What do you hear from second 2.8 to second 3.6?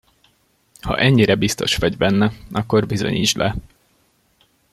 bizonyítsd be.